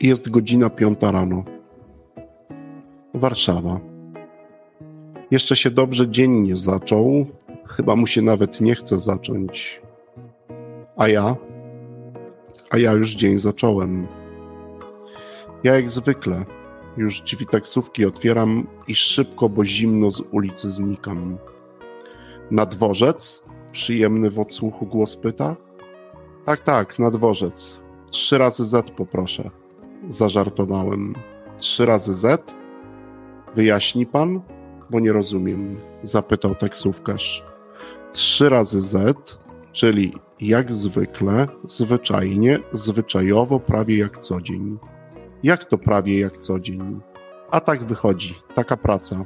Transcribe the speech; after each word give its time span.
Jest 0.00 0.30
godzina 0.30 0.70
piąta 0.70 1.12
rano. 1.12 1.44
Warszawa. 3.14 3.80
Jeszcze 5.30 5.56
się 5.56 5.70
dobrze 5.70 6.10
dzień 6.10 6.30
nie 6.32 6.56
zaczął. 6.56 7.26
Chyba 7.66 7.96
mu 7.96 8.06
się 8.06 8.22
nawet 8.22 8.60
nie 8.60 8.74
chce 8.74 8.98
zacząć. 8.98 9.82
A 10.96 11.08
ja? 11.08 11.36
A 12.70 12.78
ja 12.78 12.92
już 12.92 13.14
dzień 13.14 13.38
zacząłem. 13.38 14.06
Ja 15.64 15.74
jak 15.74 15.90
zwykle. 15.90 16.44
Już 16.96 17.20
drzwi 17.20 17.46
taksówki 17.46 18.04
otwieram 18.04 18.66
i 18.88 18.94
szybko, 18.94 19.48
bo 19.48 19.64
zimno 19.64 20.10
z 20.10 20.22
ulicy 20.30 20.70
znikam. 20.70 21.38
Na 22.50 22.66
dworzec? 22.66 23.42
Przyjemny 23.72 24.30
w 24.30 24.40
odsłuchu 24.40 24.86
głos 24.86 25.16
pyta. 25.16 25.56
Tak, 26.44 26.60
tak, 26.60 26.98
na 26.98 27.10
dworzec. 27.10 27.80
Trzy 28.10 28.38
razy 28.38 28.66
Z 28.66 28.90
poproszę. 28.90 29.50
Zażartowałem. 30.08 31.14
Trzy 31.58 31.86
razy 31.86 32.14
Z? 32.14 32.54
Wyjaśni 33.54 34.06
pan? 34.06 34.40
Bo 34.90 35.00
nie 35.00 35.12
rozumiem. 35.12 35.80
Zapytał 36.02 36.54
taksówkarz. 36.54 37.44
Trzy 38.12 38.48
razy 38.48 38.80
Z, 38.80 39.38
czyli 39.72 40.12
jak 40.40 40.72
zwykle, 40.72 41.48
zwyczajnie, 41.64 42.58
zwyczajowo, 42.72 43.60
prawie 43.60 43.98
jak 43.98 44.18
co 44.18 44.40
dzień. 44.40 44.78
Jak 45.42 45.64
to 45.64 45.78
prawie 45.78 46.20
jak 46.20 46.38
co 46.38 46.60
dzień? 46.60 47.00
A 47.50 47.60
tak 47.60 47.84
wychodzi, 47.84 48.34
taka 48.54 48.76
praca. 48.76 49.24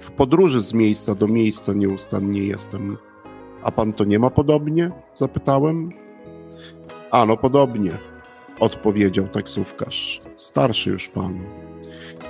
W 0.00 0.10
podróży 0.10 0.62
z 0.62 0.74
miejsca 0.74 1.14
do 1.14 1.26
miejsca 1.26 1.72
nieustannie 1.72 2.42
jestem. 2.42 2.96
A 3.62 3.70
pan 3.70 3.92
to 3.92 4.04
nie 4.04 4.18
ma 4.18 4.30
podobnie? 4.30 4.90
Zapytałem. 5.14 5.90
Ano 7.10 7.36
podobnie, 7.36 7.98
odpowiedział 8.60 9.28
taksówkarz. 9.28 10.22
Starszy 10.36 10.90
już 10.90 11.08
pan. 11.08 11.38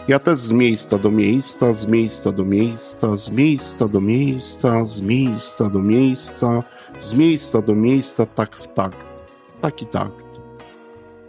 Ja 0.09 0.19
też 0.19 0.39
z 0.39 0.53
miejsca 0.53 0.99
do 0.99 1.11
miejsca, 1.11 1.73
z 1.73 1.87
miejsca 1.87 2.33
do 2.33 2.45
miejsca, 2.45 3.17
z 3.17 3.31
miejsca 3.31 3.89
do 3.89 4.01
miejsca, 4.01 4.85
z 4.85 5.01
miejsca 5.01 5.71
do 5.71 5.79
miejsca, 5.79 6.63
z 6.99 7.15
miejsca 7.15 7.63
do 7.63 7.75
miejsca, 7.75 8.27
tak 8.27 8.57
w 8.57 8.75
takt, 8.75 9.07
tak 9.61 9.83
i 9.83 9.87
takt. 9.87 10.25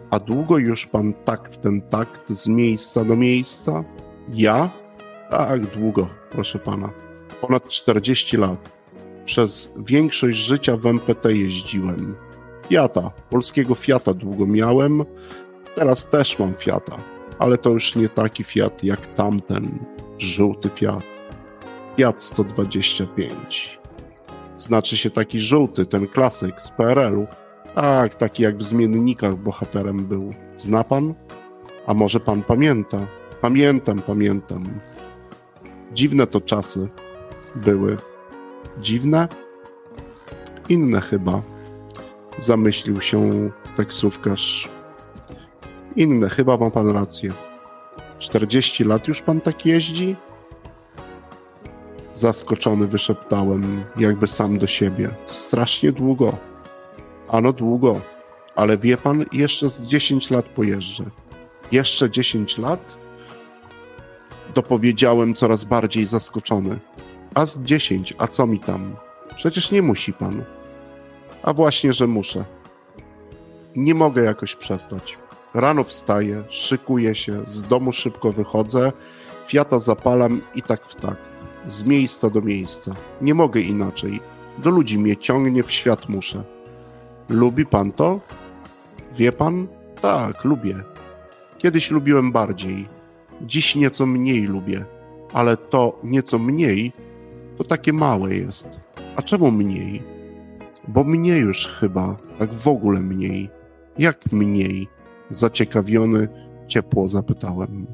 A 0.10 0.20
długo 0.20 0.58
już 0.58 0.86
pan 0.86 1.14
tak 1.14 1.50
w 1.50 1.58
ten 1.58 1.82
takt 1.82 2.30
z 2.30 2.48
miejsca 2.48 3.06
do 3.06 3.16
miejsca? 3.16 3.84
Ja? 4.34 4.70
Tak, 5.30 5.66
długo, 5.66 6.08
proszę 6.32 6.60
pana. 6.60 6.90
Ponad 7.42 7.68
40 7.68 8.38
lat. 8.38 8.70
Przez 9.26 9.72
większość 9.78 10.38
życia 10.38 10.78
w 10.78 10.86
MPT 10.86 11.34
jeździłem. 11.34 12.16
Fiata, 12.70 13.12
polskiego 13.30 13.76
Fiata 13.76 14.14
długo 14.14 14.46
miałem. 14.46 15.06
Teraz 15.76 16.08
też 16.08 16.40
mam 16.40 16.54
Fiata, 16.54 16.98
ale 17.40 17.58
to 17.58 17.70
już 17.70 17.96
nie 17.96 18.10
taki 18.10 18.44
Fiat 18.44 18.84
jak 18.84 19.08
tamten, 19.08 19.86
żółty 20.18 20.70
Fiat. 20.70 21.04
Fiat 21.98 22.22
125. 22.22 23.80
Znaczy 24.58 24.98
się 24.98 25.10
taki 25.10 25.40
żółty, 25.40 25.86
ten 25.86 26.08
klasyk 26.08 26.60
z 26.60 26.70
PRL-u. 26.70 27.28
Tak, 27.76 28.16
taki 28.16 28.44
jak 28.44 28.58
w 28.58 28.62
zmiennikach 28.62 29.36
bohaterem 29.36 30.06
był. 30.06 30.34
Zna 30.56 30.84
pan? 30.84 31.14
A 31.88 31.94
może 31.94 32.20
pan 32.20 32.44
pamięta? 32.44 33.08
Pamiętam, 33.42 34.02
pamiętam. 34.02 34.80
Dziwne 35.94 36.28
to 36.28 36.42
czasy 36.42 36.90
były. 37.56 37.98
Dziwne? 38.80 39.28
Inne 40.70 41.02
chyba. 41.02 41.42
Zamyślił 42.40 43.02
się 43.02 43.50
taksówkarz. 43.78 44.70
Inne, 45.96 46.30
chyba 46.30 46.58
ma 46.58 46.72
pan 46.72 46.90
rację. 46.90 47.34
40 48.20 48.84
lat 48.84 49.08
już 49.08 49.22
pan 49.22 49.42
tak 49.42 49.66
jeździ? 49.66 50.16
Zaskoczony 52.14 52.88
wyszeptałem, 52.88 53.84
jakby 53.98 54.28
sam 54.28 54.58
do 54.58 54.68
siebie. 54.68 55.16
Strasznie 55.26 55.92
długo. 55.92 56.38
Ano 57.30 57.54
długo, 57.54 58.02
ale 58.56 58.78
wie 58.78 58.98
pan, 58.98 59.26
jeszcze 59.32 59.70
z 59.70 59.86
10 59.86 60.32
lat 60.32 60.46
pojeżdżę. 60.46 61.04
Jeszcze 61.72 62.10
10 62.10 62.58
lat? 62.58 62.98
Dopowiedziałem 64.56 65.34
coraz 65.34 65.64
bardziej 65.64 66.06
zaskoczony. 66.06 66.80
A 67.34 67.46
z 67.46 67.64
10, 67.64 68.14
a 68.18 68.28
co 68.28 68.48
mi 68.48 68.60
tam? 68.60 68.96
Przecież 69.36 69.72
nie 69.72 69.82
musi 69.82 70.14
pan. 70.14 70.44
A 71.44 71.54
właśnie, 71.54 71.94
że 71.94 72.08
muszę. 72.08 72.46
Nie 73.76 73.94
mogę 73.96 74.24
jakoś 74.24 74.56
przestać. 74.56 75.18
Rano 75.54 75.84
wstaję, 75.84 76.44
szykuję 76.50 77.16
się, 77.16 77.42
z 77.46 77.64
domu 77.64 77.92
szybko 77.92 78.32
wychodzę, 78.32 78.92
fiata 79.48 79.80
zapalam 79.80 80.42
i 80.56 80.62
tak 80.62 80.86
w 80.86 80.96
tak. 80.96 81.18
Z 81.66 81.84
miejsca 81.84 82.30
do 82.30 82.42
miejsca. 82.42 82.96
Nie 83.22 83.34
mogę 83.34 83.62
inaczej. 83.62 84.20
Do 84.58 84.70
ludzi 84.70 85.00
mnie 85.00 85.18
ciągnie, 85.18 85.64
w 85.64 85.72
świat 85.72 86.10
muszę. 86.10 86.44
Lubi 87.30 87.66
pan 87.66 87.92
to? 87.92 88.20
Wie 89.12 89.32
pan? 89.32 89.68
Tak, 90.02 90.44
lubię. 90.44 90.76
Kiedyś 91.58 91.92
lubiłem 91.92 92.32
bardziej. 92.32 92.88
Dziś 93.42 93.76
nieco 93.76 94.06
mniej 94.06 94.42
lubię. 94.42 94.86
Ale 95.34 95.58
to 95.58 96.00
nieco 96.04 96.40
mniej 96.40 96.94
to 97.58 97.64
takie 97.64 97.94
małe 97.94 98.36
jest. 98.36 98.80
A 99.16 99.22
czemu 99.22 99.52
mniej? 99.52 100.19
Bo 100.90 101.04
mnie 101.04 101.38
już 101.38 101.68
chyba, 101.68 102.18
tak 102.38 102.54
w 102.54 102.68
ogóle 102.68 103.02
mniej. 103.02 103.50
Jak 103.98 104.32
mniej? 104.32 104.88
Zaciekawiony, 105.30 106.28
ciepło 106.68 107.08
zapytałem. 107.08 107.88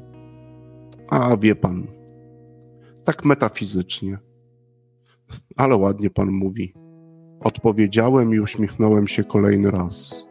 A 1.10 1.36
wie 1.36 1.54
pan, 1.54 1.86
tak 3.04 3.24
metafizycznie. 3.24 4.18
Ale 5.56 5.76
ładnie 5.76 6.10
pan 6.10 6.30
mówi. 6.30 6.74
Odpowiedziałem 7.40 8.34
i 8.34 8.40
uśmiechnąłem 8.40 9.08
się 9.08 9.24
kolejny 9.24 9.70
raz. 9.70 10.26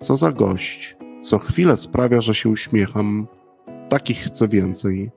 Co 0.00 0.16
za 0.16 0.32
gość. 0.32 0.96
Co 1.20 1.38
chwilę 1.38 1.76
sprawia, 1.76 2.20
że 2.20 2.34
się 2.34 2.48
uśmiecham. 2.48 3.26
Takich 3.88 4.18
chcę 4.18 4.48
więcej. 4.48 5.10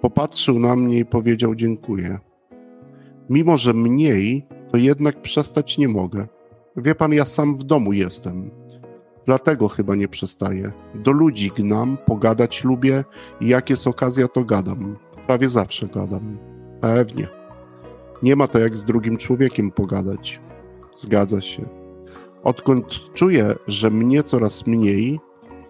Popatrzył 0.00 0.58
na 0.58 0.76
mnie 0.76 0.98
i 0.98 1.04
powiedział 1.04 1.54
dziękuję. 1.54 2.18
Mimo, 3.28 3.56
że 3.56 3.74
mniej, 3.74 4.46
to 4.70 4.76
jednak 4.76 5.22
przestać 5.22 5.78
nie 5.78 5.88
mogę. 5.88 6.26
Wie 6.76 6.94
pan, 6.94 7.12
ja 7.12 7.24
sam 7.24 7.56
w 7.56 7.64
domu 7.64 7.92
jestem. 7.92 8.50
Dlatego 9.26 9.68
chyba 9.68 9.94
nie 9.94 10.08
przestaję. 10.08 10.72
Do 10.94 11.12
ludzi 11.12 11.50
gnam, 11.56 11.98
pogadać 12.06 12.64
lubię 12.64 13.04
i 13.40 13.48
jak 13.48 13.70
jest 13.70 13.86
okazja, 13.86 14.28
to 14.28 14.44
gadam. 14.44 14.96
Prawie 15.26 15.48
zawsze 15.48 15.86
gadam. 15.86 16.38
Pewnie. 16.80 17.28
Nie 18.22 18.36
ma 18.36 18.46
to 18.46 18.58
jak 18.58 18.74
z 18.74 18.84
drugim 18.84 19.16
człowiekiem 19.16 19.70
pogadać. 19.70 20.40
Zgadza 20.94 21.40
się. 21.40 21.68
Odkąd 22.42 22.86
czuję, 23.14 23.54
że 23.66 23.90
mnie 23.90 24.22
coraz 24.22 24.66
mniej, 24.66 25.20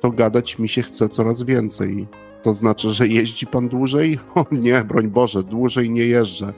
to 0.01 0.11
gadać 0.11 0.59
mi 0.59 0.69
się 0.69 0.83
chce 0.83 1.09
coraz 1.09 1.43
więcej. 1.43 2.09
To 2.43 2.55
znaczy, 2.55 2.93
że 2.93 3.09
jeździ 3.09 3.47
pan 3.47 3.69
dłużej? 3.69 4.19
O 4.35 4.47
nie, 4.53 4.85
broń 4.85 5.09
Boże, 5.09 5.43
dłużej 5.43 5.91
nie 5.91 6.05
jeżdżę. 6.05 6.53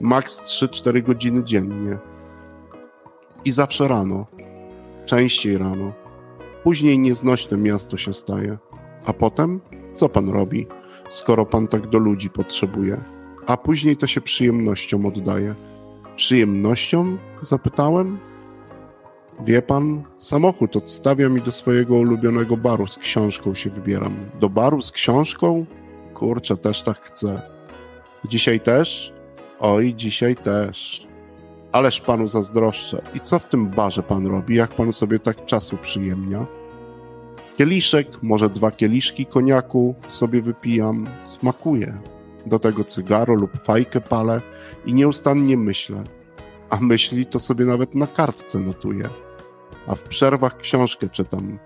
Maks 0.00 0.42
3-4 0.42 1.02
godziny 1.02 1.44
dziennie. 1.44 1.98
I 3.44 3.52
zawsze 3.52 3.88
rano. 3.88 4.26
Częściej 5.06 5.58
rano. 5.58 5.92
Później 6.62 6.98
nieznośne 6.98 7.58
miasto 7.58 7.96
się 7.96 8.14
staje. 8.14 8.58
A 9.04 9.12
potem? 9.12 9.60
Co 9.94 10.08
pan 10.08 10.28
robi, 10.28 10.66
skoro 11.08 11.46
pan 11.46 11.68
tak 11.68 11.86
do 11.86 11.98
ludzi 11.98 12.30
potrzebuje? 12.30 13.04
A 13.46 13.56
później 13.56 13.96
to 13.96 14.06
się 14.06 14.20
przyjemnością 14.20 15.06
oddaje. 15.06 15.54
Przyjemnością? 16.16 17.18
Zapytałem. 17.40 18.18
Wie 19.40 19.62
pan, 19.62 20.02
samochód 20.18 20.76
odstawiam 20.76 21.38
i 21.38 21.40
do 21.40 21.52
swojego 21.52 21.94
ulubionego 21.94 22.56
baru 22.56 22.86
z 22.86 22.98
książką 22.98 23.54
się 23.54 23.70
wybieram. 23.70 24.14
Do 24.40 24.48
baru 24.48 24.82
z 24.82 24.92
książką? 24.92 25.66
Kurczę, 26.14 26.56
też 26.56 26.82
tak 26.82 27.00
chcę. 27.00 27.42
Dzisiaj 28.24 28.60
też? 28.60 29.12
Oj, 29.64 29.94
dzisiaj 29.94 30.36
też. 30.36 31.06
Ależ 31.72 32.00
panu 32.00 32.28
zazdroszczę. 32.28 33.02
I 33.14 33.20
co 33.20 33.38
w 33.38 33.48
tym 33.48 33.68
barze 33.68 34.02
pan 34.02 34.26
robi? 34.26 34.56
Jak 34.56 34.70
pan 34.70 34.92
sobie 34.92 35.18
tak 35.18 35.46
czasu 35.46 35.76
przyjemnia? 35.76 36.46
Kieliszek, 37.58 38.22
może 38.22 38.50
dwa 38.50 38.70
kieliszki 38.70 39.26
koniaku 39.26 39.94
sobie 40.08 40.42
wypijam. 40.42 41.08
Smakuje. 41.20 41.98
Do 42.46 42.58
tego 42.58 42.84
cygaro 42.84 43.34
lub 43.34 43.64
fajkę 43.64 44.00
palę 44.00 44.42
i 44.86 44.94
nieustannie 44.94 45.56
myślę. 45.56 46.04
A 46.70 46.78
myśli 46.80 47.26
to 47.26 47.40
sobie 47.40 47.64
nawet 47.64 47.94
na 47.94 48.06
kartce 48.06 48.58
notuję. 48.58 49.08
A 49.86 49.94
w 49.94 50.02
przerwach 50.02 50.56
książkę 50.56 51.08
czytam. 51.08 51.58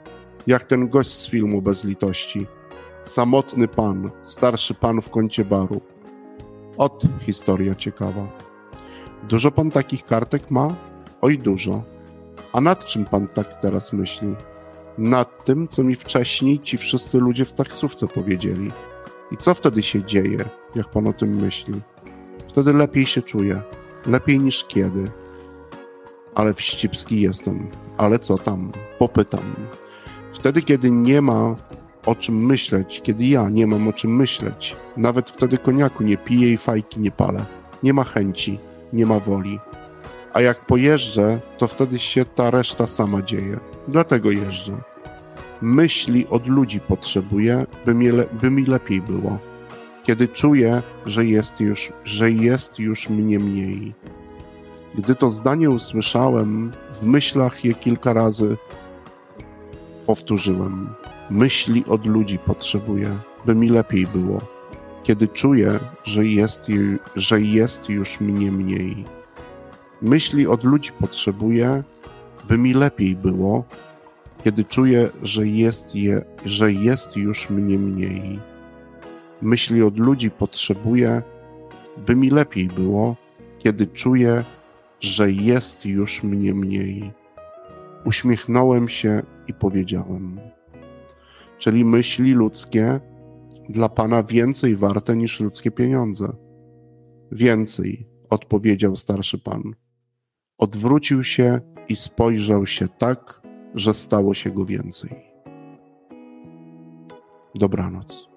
Jak 0.47 0.65
ten 0.65 0.89
gość 0.89 1.13
z 1.13 1.31
filmu 1.31 1.63
bez 1.63 1.85
litości. 1.85 2.47
Samotny 3.05 3.69
pan, 3.69 4.11
starszy 4.23 4.75
pan 4.75 5.01
w 5.01 5.11
kącie 5.11 5.45
baru. 5.45 5.81
Ot, 6.79 7.03
historia 7.21 7.75
ciekawa. 7.75 8.29
Dużo 9.29 9.51
pan 9.51 9.71
takich 9.71 10.05
kartek 10.05 10.51
ma? 10.51 10.77
Oj, 11.21 11.39
dużo. 11.39 11.83
A 12.53 12.61
nad 12.61 12.85
czym 12.85 13.05
pan 13.05 13.29
tak 13.29 13.61
teraz 13.61 13.93
myśli? 13.93 14.37
nad 14.99 15.45
tym, 15.45 15.69
co 15.69 15.85
mi 15.85 15.95
wcześniej 15.95 16.61
ci 16.61 16.79
wszyscy 16.79 17.19
ludzie 17.19 17.45
w 17.45 17.53
taksówce 17.53 18.09
powiedzieli. 18.09 18.73
I 19.33 19.37
co 19.37 19.55
wtedy 19.55 19.83
się 19.83 20.05
dzieje, 20.05 20.45
jak 20.75 20.91
pan 20.91 21.07
o 21.07 21.13
tym 21.13 21.37
myśli? 21.37 21.81
Wtedy 22.49 22.73
lepiej 22.73 23.07
się 23.07 23.23
czuję. 23.23 23.63
Lepiej 24.07 24.41
niż 24.41 24.65
kiedy. 24.65 25.11
Ale 26.35 26.55
wścibski 26.55 27.21
jestem. 27.21 27.71
Ale 27.97 28.19
co 28.19 28.39
tam? 28.39 28.73
Popytam. 28.99 29.55
Wtedy, 30.33 30.63
kiedy 30.63 30.91
nie 30.91 31.23
ma 31.23 31.57
o 32.07 32.15
czym 32.15 32.47
myśleć, 32.47 33.01
kiedy 33.05 33.25
ja 33.27 33.49
nie 33.49 33.67
mam 33.67 33.89
o 33.89 33.93
czym 33.93 34.17
myśleć, 34.17 34.77
nawet 34.97 35.31
wtedy 35.31 35.59
koniaku 35.59 36.03
nie 36.03 36.17
piję 36.17 36.53
i 36.53 36.57
fajki 36.57 37.01
nie 37.01 37.11
palę. 37.11 37.47
Nie 37.83 37.93
ma 37.93 38.05
chęci, 38.05 38.59
nie 38.93 39.07
ma 39.07 39.21
woli. 39.21 39.59
A 40.33 40.41
jak 40.41 40.67
pojeżdżę, 40.67 41.41
to 41.59 41.69
wtedy 41.69 41.99
się 41.99 42.25
ta 42.25 42.51
reszta 42.51 42.87
sama 42.87 43.23
dzieje. 43.23 43.61
Dlatego 43.89 44.31
jeżdżę. 44.31 44.77
Myśli 45.61 46.27
od 46.31 46.47
ludzi 46.47 46.81
potrzebuję, 46.81 47.67
by 47.87 47.95
mi, 47.95 48.09
le- 48.09 48.27
by 48.41 48.51
mi 48.51 48.65
lepiej 48.65 49.01
było. 49.01 49.39
Kiedy 50.05 50.29
czuję, 50.29 50.83
że 51.07 51.25
jest, 51.25 51.61
już, 51.61 51.93
że 52.05 52.31
jest 52.31 52.79
już 52.79 53.09
mnie 53.09 53.39
mniej. 53.39 53.95
Gdy 54.95 55.15
to 55.15 55.31
zdanie 55.31 55.71
usłyszałem, 55.71 56.73
w 56.93 57.03
myślach 57.03 57.65
je 57.65 57.75
kilka 57.75 58.13
razy 58.13 58.57
powtórzyłem. 60.07 60.95
Myśli 61.31 61.85
od 61.89 62.07
ludzi 62.07 62.39
potrzebuję, 62.39 63.19
by 63.47 63.55
mi 63.55 63.69
lepiej 63.69 64.07
było. 64.07 64.41
Kiedy 65.03 65.29
czuję, 65.29 65.79
że 66.05 66.27
jest, 66.27 66.67
że 67.17 67.41
jest 67.41 67.89
już 67.89 68.21
mnie 68.21 68.53
mniej. 68.53 69.05
Myśli 70.03 70.47
od 70.47 70.65
ludzi 70.65 70.93
potrzebuję, 71.01 71.85
by 72.49 72.59
mi 72.59 72.75
lepiej 72.75 73.17
było, 73.17 73.65
kiedy 74.45 74.65
czuję, 74.65 75.09
że 75.23 75.47
jest, 75.49 75.95
je, 75.95 76.25
że 76.45 76.73
jest 76.73 77.17
już 77.17 77.51
mnie 77.51 77.79
mniej. 77.79 78.41
Myśli 79.43 79.83
od 79.83 79.99
ludzi 79.99 80.31
potrzebuję, 80.31 81.23
by 82.07 82.17
mi 82.17 82.31
lepiej 82.31 82.69
było, 82.69 83.17
kiedy 83.59 83.87
czuję, 83.87 84.45
że 85.01 85.31
jest 85.33 85.87
już 85.87 86.23
mnie 86.23 86.55
mniej. 86.55 87.13
Uśmiechnąłem 88.05 88.89
się 88.89 89.23
i 89.49 89.55
powiedziałem: 89.55 90.41
Czyli 91.59 91.85
myśli 91.85 92.33
ludzkie 92.33 93.01
dla 93.69 93.89
Pana 93.89 94.23
więcej 94.23 94.77
warte 94.77 95.17
niż 95.17 95.41
ludzkie 95.41 95.71
pieniądze. 95.71 96.33
Więcej, 97.33 98.09
odpowiedział 98.31 98.97
starszy 98.97 99.39
pan. 99.39 99.63
Odwrócił 100.59 101.25
się 101.25 101.61
i 101.89 101.97
spojrzał 101.97 102.67
się 102.67 102.89
tak, 102.89 103.43
że 103.75 103.95
stało 103.95 104.35
się 104.35 104.51
go 104.51 104.65
więcej. 104.65 105.27
Dobranoc. 107.55 108.36